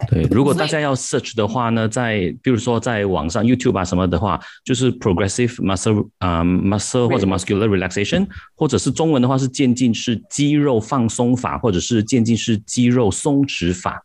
[0.09, 14.03] 对，如果大家要 search 的话呢，在比如说在网上 YouTube 啊什么的话，就是 progressive muscle 啊 muscle 或者 muscular relaxation，或者是中文的话是渐进式肌肉放松法，或者是渐进式肌肉松弛法，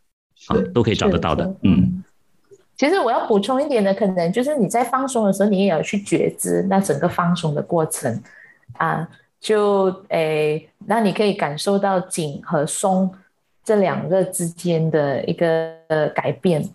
[0.48, 2.04] 啊，都可以找得到的，嗯。
[2.80, 8.22] 其实我要补充一点的，可能就是你在放松的时候，你也要去觉知那整个放松的过程
[8.78, 9.06] 啊，
[9.38, 13.14] 就诶，那你可以感受到紧和松
[13.62, 15.76] 这两个之间的一个
[16.14, 16.66] 改变。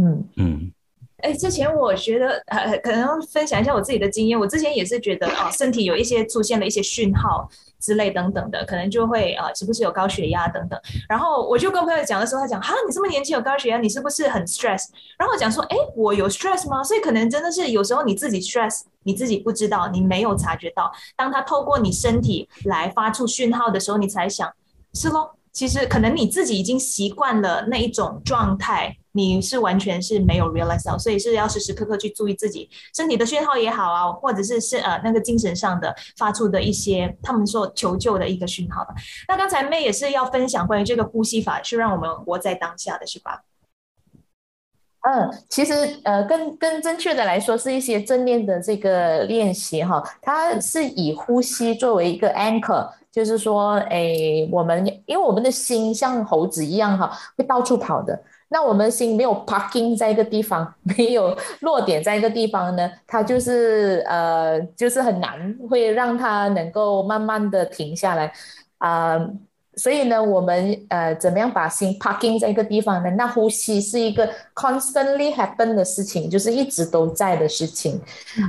[0.00, 0.72] 嗯嗯，
[1.18, 7.46] 哎，之前我觉得呃，可能分享一下我自己的经验，我之前也是觉得啊，身体有一些出现了一些讯号。
[7.84, 10.80] 之类等等的，可能就会啊，是不是有高血压等等？
[11.06, 14.84] 然后我就跟朋友讲的时候，他讲哈，你这么年轻有高血压，你是不是很 stress？
[15.18, 16.82] 然后我讲说，哎，我有 stress 吗？
[16.82, 20.90] 所以可能真的是有时候你自己 stress，你自己不知道，你没有察觉到。
[21.14, 24.50] 当他透过你身体来发出讯号的时候，你才想，
[24.94, 25.36] 是咯。
[25.54, 38.84] 其实可能你自己已经习惯了那一种状态，你是完全是没有 realize 到，所以是要时时刻刻去注意自己身体的讯号也好啊，或者是是呃那个精神上的发出的一些他们说求救的一个讯号
[39.28, 43.44] 那刚才妹也是要分享关于这个呼吸法，是让我们活在当下的是吧？
[45.06, 58.18] 嗯，其实呃，更更正确的来说，是一些正念的这个练习哈，它是以呼吸作为一个 anchor，就是说，哎，我们因为我们的心像猴子一样哈，会到处跑的。
[58.48, 68.32] 那我们心没有 parking 在一个地方， 没有落点在一个地方呢，它就是呃，就是很难会让它能够慢慢的停下来
[68.78, 69.18] 啊。
[69.76, 73.10] 所以呢，我们呃怎么样把心 parking 在一个地方呢？
[73.10, 78.00] 那呼吸是一个 constantly happen 的事情，就是一直都在的事情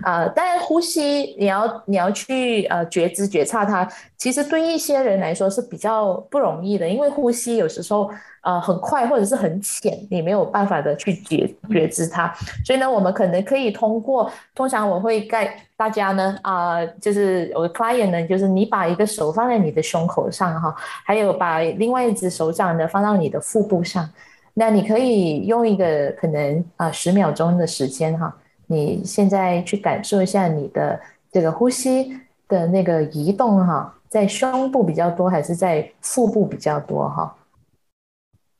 [0.03, 0.27] 啊。
[0.29, 8.09] 当然，呼吸你要你要去呃觉知觉察它，其实对一些人来说是比较不容易的，因为呼吸有时候。
[8.45, 12.31] 呃，很快或者是很浅，你没有办法的去觉觉知它，
[12.63, 24.07] 所以呢，我们可能可以通过，通常我会带大家呢，啊，就是我的 client 呢，就是你把一个手放在你的胸口上哈，还有把另外一只手掌呢放到你的腹部上，
[24.53, 28.31] 那你可以用一个可能啊十秒钟的时间哈，
[28.67, 30.99] 你现在去感受一下你的
[31.31, 32.15] 这个呼吸
[32.47, 37.35] 的那个移动哈，在胸部比较多还是在腹部比较多哈？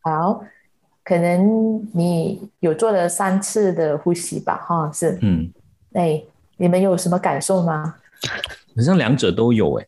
[0.01, 0.43] 好，
[1.03, 5.51] 可能你有做了三次的呼吸吧，哈，是，嗯，
[5.93, 6.23] 哎，
[6.57, 7.95] 你们有什么感受吗？
[8.75, 9.87] 好像两者都有，哎，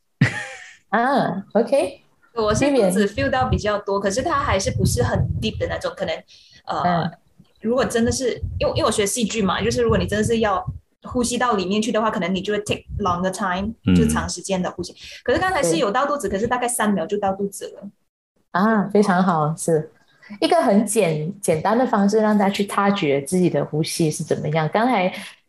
[0.89, 2.01] 啊，OK，
[2.33, 6.15] 我是肚子 feel 到比较多，可是它还是不是很 deep 的那种，可能，
[6.65, 7.09] 呃，
[7.61, 10.63] 如果真的是，因为因为我学戏剧嘛，就是如果你真的是要
[11.03, 14.93] 呼吸到里面去的话，可能你就会 take longer time，就长时间的呼吸。
[15.23, 17.89] 可是刚才是有到肚子，可是大概三秒就到肚子了，
[18.51, 19.91] 啊，非常好，是。
[20.41, 24.69] 一个很简简单的方式，让大家去察觉自己的呼吸是怎么样。
[24.73, 25.07] 刚才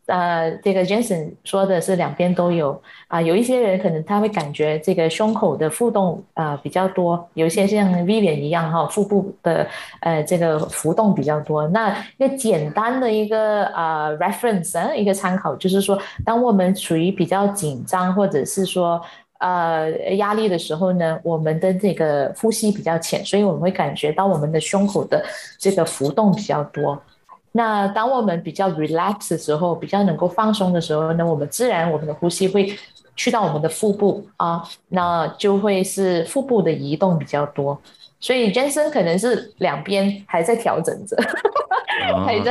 [0.09, 9.67] 呃，这个 Jason 说的是两边都有啊，有一些人可能他会感觉这个胸口的浮动啊比较多，有一些像 Vivian 一样哈，腹部的
[10.01, 11.69] 呃这个浮动比较多。
[11.69, 19.01] 那一个简单的一个啊 reference 一个参考，就是说，当我们处于比较紧张或者是说。
[19.41, 25.25] 呃，压力的时候呢，我们的这个呼吸比较浅，所以我们会感觉到我们的胸口的
[25.57, 27.01] 这个浮动比较多。
[27.59, 32.73] 那当我们比较 relax 的时候，比较能够放松的时候呢，我们自然我们的呼吸会
[33.17, 37.77] 去到我们的腹部啊，那就会是腹部的移动比较多。
[38.21, 41.17] 所以 Jason 可能是两边还在调整着，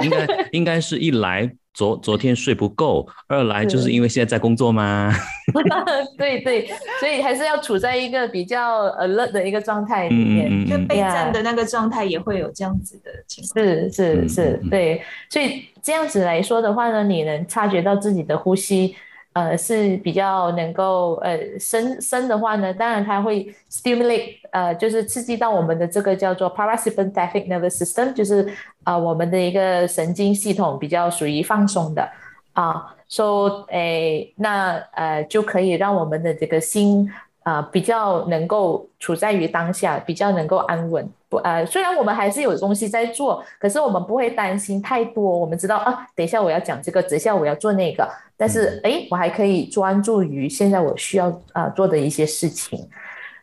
[0.03, 1.51] 应该应该是一来。
[1.73, 5.13] 昨昨天睡不够，二来就是因为现在在工作吗？
[6.17, 6.67] 对对，
[6.99, 13.63] 所以还是要处在一个比较 alert 的一个状态里面，就备战的那个状态也会有这样子的情况。
[13.63, 18.95] 是是是，对，所以这样子来说的话呢，你能察觉到自己的呼吸。
[19.37, 28.47] 呃，是比较能够呃深深的话呢，当然它会 stimulate，呃，就是刺激到我们的这个叫做 parasympathetic nervous system，就是
[28.83, 32.09] 啊我们的一个神经系统比较属于放松的
[32.53, 37.07] 啊，so 诶那呃就可以让我们的这个心。
[37.47, 41.09] 啊，比较能够处在于当下，比较能够安稳。
[41.29, 45.23] 不，呃，虽然我们还是有东西在做，可是我们不会担心太多。
[45.23, 48.05] 我们知道啊，等一下我要讲这个，等一下我要做那个，
[48.37, 52.87] 但是哎，我还可以专注于现在我需要啊做的一些事情。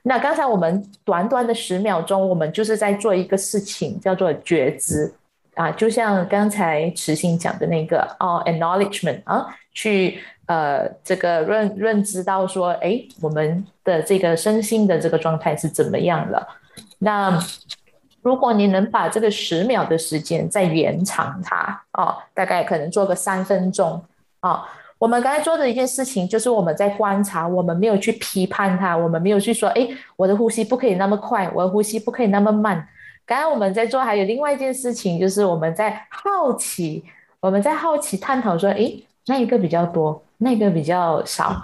[0.02, 5.12] 那刚才我们短短的十秒钟，我们就是在做一个事情，叫做觉知
[5.54, 10.22] 啊，就像刚才慈心讲的那个哦，acknowledgement 啊，去。
[10.46, 16.46] 呃，这个认认知到说，哎，我们的这个身心的这个状态是怎么样了？
[16.98, 17.42] 那
[18.20, 24.04] 如果你能把这个十秒的时间再延长它，哦，大概可能做个三分钟，
[24.40, 24.62] 啊，
[25.04, 29.86] 我们刚才做的一件事情就是我们在观察，我们没有去批判它，我们没有去说，哎，
[30.16, 32.88] 我的呼吸不可以那么快，我的呼吸不可以那么慢。
[33.26, 37.04] 刚刚我们在做还有另外一件事情，就是我们在好奇，
[37.38, 38.90] 我们在好奇探讨说，哎，
[39.26, 40.22] 那一个比较多。
[40.38, 41.54] 那个比较少，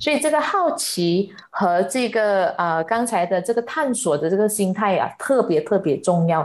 [0.00, 6.40] 所以这个好奇和这个呃刚才的这个探索的这个心态啊，特别特别重要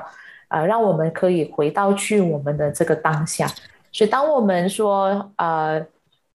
[0.47, 3.47] 啊，让我们可以回到去我们的这个当下。
[3.91, 5.83] 所以当我们说呃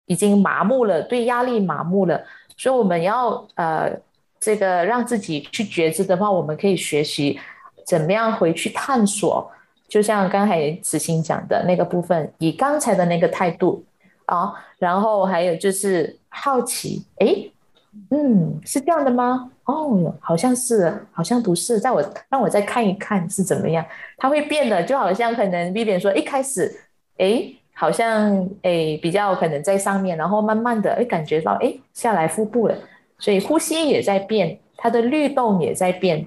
[0.06, 2.20] 已经麻木了，对压力麻木了，
[2.56, 3.92] 所以我们要呃
[4.40, 7.38] 这个让自己去觉知的话，我们可以学习
[7.84, 9.50] 怎么样回去探索，
[9.86, 13.84] 就像刚才子欣讲的那个部分，以刚才的那个态度。
[14.26, 17.48] 啊，然后还有就是好奇，哎，
[18.10, 19.52] 嗯，是这样的吗？
[19.66, 26.76] 哦，好像是，好像不是，在我让我再看一看是怎么样，它会变的，就好像可能 Vivian 说一开始，
[27.18, 27.48] 哎，
[27.78, 32.74] 好像诶比较可能在上面，然后慢慢的诶感觉到诶下来腹部了，
[33.18, 36.26] 所以呼吸也在变，它的律动也在变，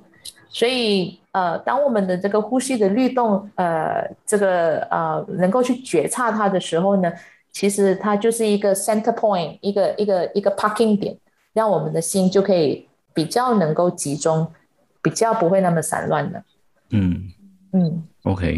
[0.50, 1.18] 所以。
[1.32, 7.14] 呃，当我们的这个呼吸的律动，呃，这个呃，能够去觉察它的时候呢，
[7.52, 11.16] 其实它就是一个 center point，一个一个一个 parking 点，
[11.54, 14.52] 让我们的心就可以比较能够集中，
[15.04, 16.44] 比较不会那么散乱的。
[16.90, 17.32] 嗯
[17.74, 18.56] 嗯，OK。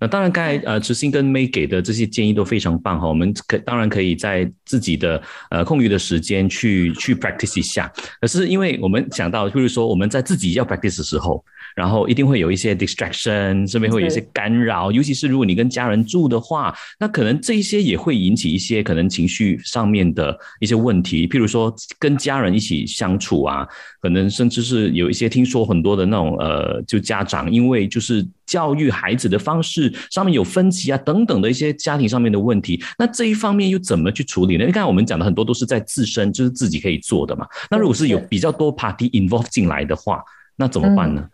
[0.00, 3.08] 那当然，刚才呃，池心跟 May 给的这些建议都非常棒哈。
[3.08, 7.90] 我们可当然可以在自己的呃空余的时间去去 practice 一下。
[8.20, 11.44] 可是因为我们想到，就是说我们在自己要 practice 的时候。
[11.74, 21.28] 然后一定会有一些 distraction，身边会有一些干扰，尤其是如果你跟家人住的话，那可能这一些也会引起一些可能情绪上面的一些问题。
[21.28, 23.68] 譬如说跟家人一起相处啊，
[24.00, 34.64] 可能甚至是有一些听说很多的那种呃，就家长因为就是教育孩子的方式上面有分歧啊等等的一些家庭上面的问题，那这一方面又怎么去处理呢？
[34.64, 37.46] 你看我们讲的很多都是在自身就是自己可以做的嘛。
[37.70, 40.22] 那如果是有比较多 party involve 进来的话，
[40.56, 41.28] 那怎么办呢？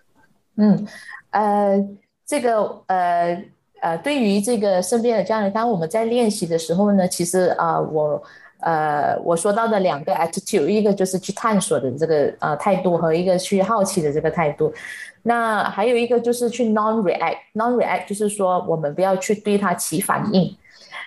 [0.57, 0.87] 嗯，
[1.31, 1.79] 呃，
[2.27, 3.45] 这个呃
[3.81, 8.23] 呃，对于这个身边的家人，当我们在练习的时候呢，其实啊，我
[8.61, 14.73] 呃我说到的两个 attitude，一个就是去探索的这个呃态度，和一个去好奇的这个态度。
[15.25, 20.57] 那还有一个就是去 non react，non react 就是说我们不要去对它起反应。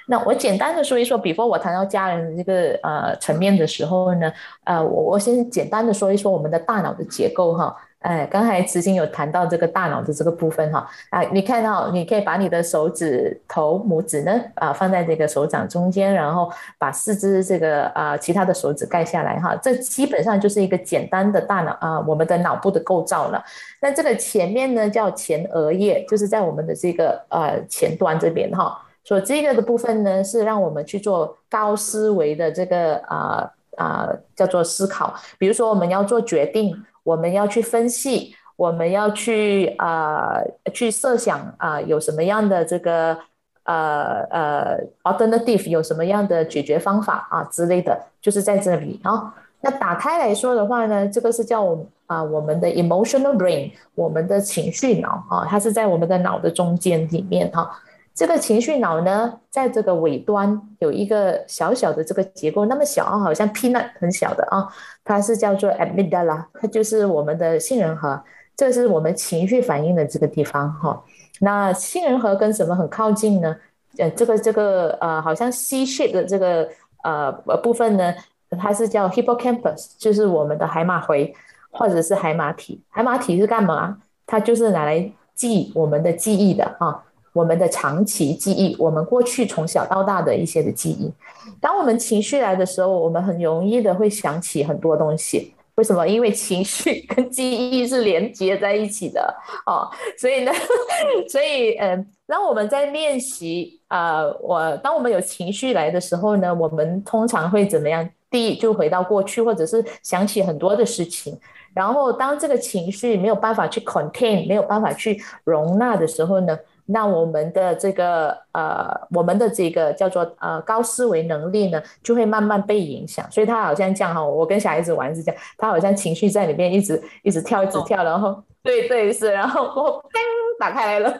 [0.07, 4.31] 那我简单的说一说比 e 我谈到家人这个呃层面的时候呢，
[4.63, 7.75] 呃，我我先简单的说一说我们的大脑的结构哈。
[8.05, 16.47] 哎，刚才慈心有谈到这个大脑的这个部分哈，啊，你看到你可以把你的手指头、拇指呢啊放在这个手掌中间，然后
[16.77, 23.43] 把四肢这个啊其他的手指盖下来哈，这基本上就是一个简单的大脑啊我们的脑部的构造了。
[23.81, 36.85] 那这个前面呢叫前额叶，就是在我们的这个呃前端这边哈，所以这个的部分呢是让我们去做高思维的这个啊啊叫做思考，比如说我们要做决定。
[37.05, 40.41] 我们要去分析，我们要去啊，
[40.73, 43.15] 去设想啊，有什么样的这个
[43.63, 49.33] 呃呃 alternative，有什么样的解决方法啊之类的，就是在这里啊。
[49.61, 57.79] 那打开来说的话呢，这个是叫我啊我们的 emotional brain，我们的情绪脑啊，它是在我们的脑的中间里面哈。
[58.15, 64.65] 这个情绪脑呢，在这个尾端有一个小小的这个结构，那么小啊，好像 peanut 很小的啊，
[65.03, 68.23] 它是叫做 amygdala，它就是我们的杏仁核，
[68.55, 71.03] 这是我们情绪反应的这个地方哈。
[71.41, 73.53] 那杏仁核跟什么很靠近呢？
[73.97, 76.69] 呃，这个这个呃，好像 C shape 的这个
[77.03, 77.29] 呃
[77.61, 78.15] 部分呢，
[78.51, 81.35] 它是叫 hippocampus，就是我们的海马回
[81.69, 82.81] 或者是海马体。
[82.87, 83.97] 海马体是干嘛？
[84.25, 87.03] 它就是拿来记我们的记忆的啊。
[87.35, 91.11] 我们的长期记忆，我们过去从小到大的一些的记忆，
[91.59, 95.53] 当我们情绪来的时候，我们很容易的会想起很多东西。
[95.75, 96.07] 为什么？
[96.07, 99.91] 因为情绪 跟记忆是连接在一起的哦。
[100.17, 100.51] 所以呢，
[101.27, 108.09] 所以嗯，当我们在练习啊，我当我们有情绪来的时候呢，我们通常会怎么样？
[108.31, 111.37] 第一，就回到过去，或者是想起很多的事情。
[111.73, 116.57] 然后，当这个情绪没有办法去 contain，没有办法去容纳的时候呢？
[116.87, 123.25] 那我们的这个呃，我们的这个叫做呃高思维能力呢，就会慢慢被影响。
[123.31, 130.19] 所以他好像这样哈，我跟小孩子玩是这样，他好像情绪在里面一直一直跳，一直跳，然后对对是，然后我噔
[130.59, 131.17] 打开来了，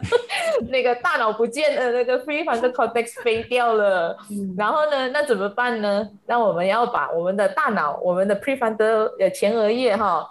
[0.68, 4.16] 那个大脑不见了，那个 prefrontal cortex 飞掉了。
[4.56, 6.08] 然后呢，那怎么办呢？
[6.26, 10.26] 那我们要把我们的大脑，我们的 prefrontal 呃前额叶哈。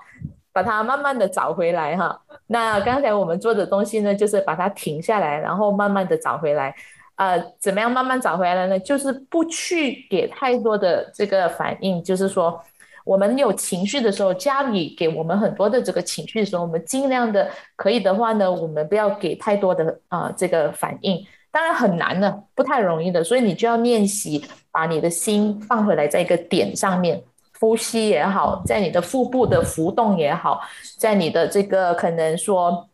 [0.55, 6.73] 把它慢慢的找回来哈，那刚才我们做的东西呢，就是把它停下来，然后慢慢的找回来，
[7.17, 8.79] 呃，怎么样慢慢找回来呢？
[8.79, 12.57] 就是不去给太多的这个反应，就是说
[13.03, 24.41] 我们有情绪的时候，家里给我们很多的这个情绪的时候，我们尽量的可以的话呢，我们不要给太多的啊这个反应，当然很难的，不太容易的，所以你就要练习
[24.71, 27.21] 把你的心放回来在一个点上面。
[27.59, 30.59] 呼吸也好，在你的腹部的浮动也好，
[30.99, 32.87] 在你的这个可能说，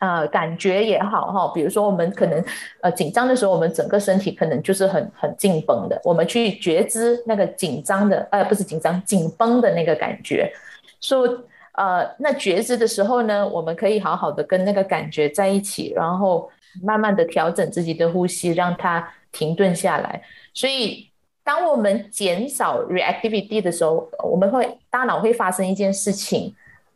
[0.00, 1.52] 呃，感觉也好哈。
[1.54, 2.44] 比如说，我们可能
[2.82, 6.00] 呃紧张的时候，我们整个身体可能就是很很紧绷的。
[6.02, 10.52] 我们去觉知那个紧张的，呃，不是紧张，紧绷的那个感觉。
[11.00, 11.26] 说
[11.74, 16.50] 呃，那觉知的时候呢，我们可以好好的跟那个感觉在一起，然后
[16.82, 20.20] 慢慢的调整自己的呼吸，让它停顿下来。
[20.52, 21.13] 所以。
[21.44, 26.52] 当我们减少 reactivity 的时候，我们会大脑会发生一件事情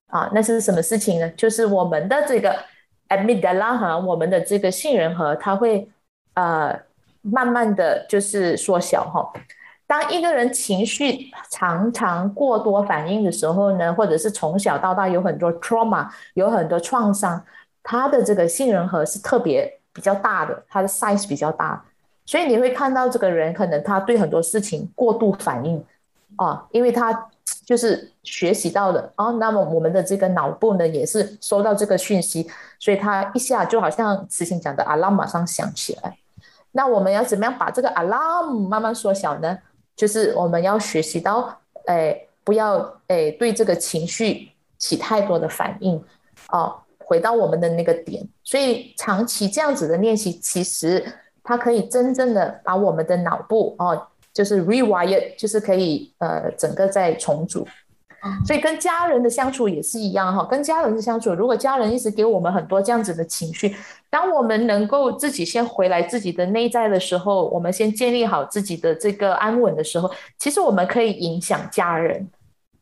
[0.07, 1.29] 啊，那是什么事情呢？
[1.37, 2.57] 就是我们的这个
[3.11, 5.89] amygdala 哈，我们的这个杏仁核，它会
[6.35, 6.75] 呃
[7.21, 9.31] 慢慢的就是缩小哈。
[9.87, 17.43] 当一个人情绪常常过多反应的时候呢，或者是从小到大有很多 trauma，有很多创伤，
[17.83, 21.83] 他的这个杏仁核是特别比较大的，他的 size 比较大，
[22.29, 25.83] 所以你会看到这个人可能他对很多事情过度反应
[26.37, 27.31] 啊，因为他。
[27.65, 32.47] 就是学习到的啊，那么我们的这个脑部呢，也是收到这个讯息，
[32.79, 36.19] 所以他一下就好像慈心讲的 alarm 马上响起来。
[36.73, 39.59] 那我们要怎么样把这个 alarm 慢慢缩小呢？
[39.97, 46.03] 就是我们要学习到，哎，不要哎对这个情绪起太多的反应
[46.51, 48.27] 哦，回到我们的那个点。
[48.45, 51.03] 所以长期这样子的练习，其实
[51.49, 54.07] 它可以真正的把我们的脑部哦。
[54.31, 57.67] 就是 rewire，就是可以呃整个再重组，
[58.47, 60.45] 所以跟家人的相处也是一样哈。
[60.45, 63.75] 跟家人的相处，如果家人一直给我们很多这样子的情绪，
[64.09, 72.29] 当我们能够自己先回来自己的内在的时候，我们先建立好自己的这个安稳的时候，其实我们可以影响家人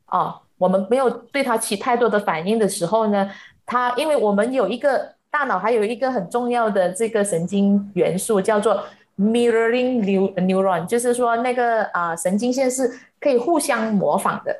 [0.06, 0.38] 啊。
[0.58, 3.30] 我们没有对他起太多的反应的时候呢，
[3.64, 8.82] 他因为我们有一个大脑还有一个很重要的这个神经元素叫做。
[9.18, 10.04] Mirroring
[10.46, 12.86] neuron 就是说那个啊神经线是
[13.18, 14.54] 可以互相模仿的，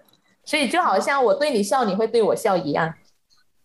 [0.47, 2.95] 所以就好像我对你笑，你会对我笑一样，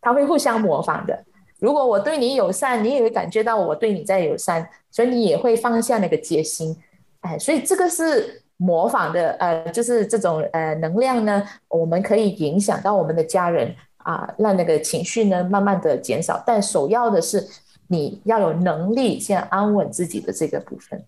[0.02, 1.24] 它会互相模仿的。
[1.60, 6.76] 如果我对你友善，你也会感觉到我对你在友善，所以你也会放下那个戒心。
[7.22, 13.74] 哎，所以这个是模仿的，呃，就是这种呃能量呢，我们可以影响到我们的家人
[14.04, 16.42] 啊，让那个情绪呢慢慢的减少。
[16.46, 17.48] 但首要的是。
[17.92, 21.04] 你要有能力先安稳自己的这个部分，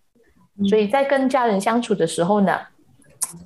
[0.67, 2.59] 所以在跟家人相处的时候呢，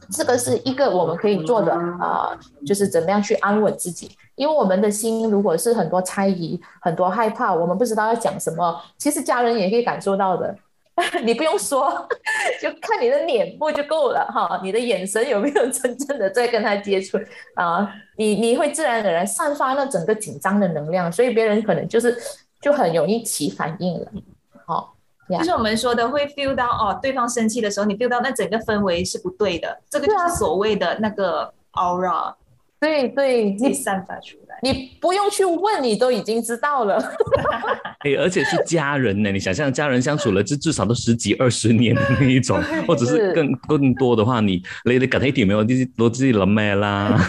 [0.09, 2.35] 这个是一个我们可以做的啊，
[2.65, 4.09] 就是怎么样去安稳自己。
[4.33, 10.55] 因为我们的心如果是很多猜疑、很多害怕，我们不知道要讲什么，其实家人也可以感受到的。
[11.23, 12.07] 你不用说，
[12.61, 17.17] 就看你的脸部就够了哈，你的眼神有没有真正的在跟他接触
[17.55, 17.87] 啊？
[18.17, 22.17] 你你会自然而然散发那整个紧张的能量，所以别人可能就是。
[22.59, 24.11] 就很容易起反应了，
[24.65, 24.95] 好，
[25.29, 32.33] 就是我们说的会 feel 到哦，对方生气的时候，你 feel 到那整个氛围是不对的，这个就是所谓的那个 aura，
[32.79, 36.97] 对对，你散发出来，你不用去问，你都已经知道了。
[38.05, 47.19] 哎，而且是家人呢，你想象家人相处了，至至少都十几二十年的那一种， 或者是更更多的话，你你你隔一点没有，你都自己了咩啦？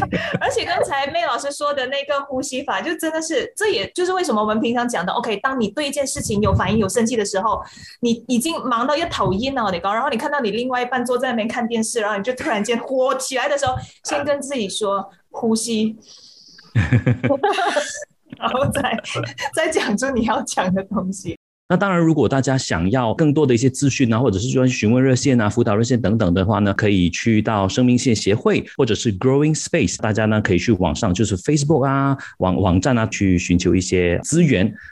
[0.40, 7.62] 而且刚才妹老师说的那个呼吸法，就真的是，这也就是为什么我们平常讲的，OK，当你对一件事情有反应、有生气的时候，
[8.00, 13.74] 你已经忙到要讨厌了，你搞，然后你看到你另外一半坐在那边看电视，然后你就突然间火起来的时候，
[14.04, 15.96] 先跟自己说呼吸，
[18.38, 18.98] 然后再
[19.54, 21.38] 再讲出你要讲的东西。
[21.68, 34.72] 那当然，如果大家想要更多的一些资讯啊，或者是说询问热线啊、辅导热线等等的话呢，可以去到生命线协会或者是 Growing Space，大家呢可以去网上就是 Facebook 啊网网站啊去寻求一些资源。